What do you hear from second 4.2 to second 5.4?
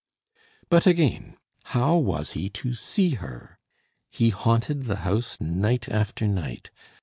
haunted the house